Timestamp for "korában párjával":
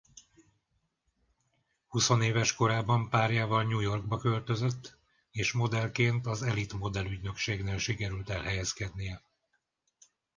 2.53-3.63